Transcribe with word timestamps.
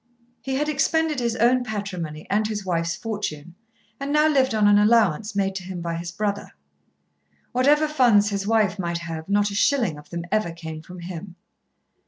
He 0.41 0.55
had 0.55 0.67
expended 0.67 1.19
his 1.19 1.35
own 1.35 1.63
patrimony 1.63 2.25
and 2.27 2.47
his 2.47 2.65
wife's 2.65 2.95
fortune, 2.95 3.53
and 3.99 4.11
now 4.11 4.27
lived 4.27 4.55
on 4.55 4.67
an 4.67 4.79
allowance 4.79 5.35
made 5.35 5.53
to 5.57 5.63
him 5.63 5.79
by 5.79 5.95
his 5.97 6.11
brother. 6.11 6.53
Whatever 7.51 7.87
funds 7.87 8.29
his 8.31 8.47
wife 8.47 8.79
might 8.79 8.97
have 8.97 9.29
not 9.29 9.51
a 9.51 9.53
shilling 9.53 9.99
of 9.99 10.09
them 10.09 10.25
ever 10.31 10.53
came 10.53 10.81
from 10.81 11.01
him. 11.01 11.35